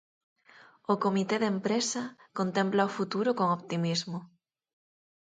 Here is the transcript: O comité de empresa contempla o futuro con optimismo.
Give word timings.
O 0.93 0.95
comité 1.03 1.35
de 1.39 1.51
empresa 1.55 2.03
contempla 2.39 2.87
o 2.89 2.93
futuro 2.97 3.29
con 3.39 3.47
optimismo. 3.57 4.19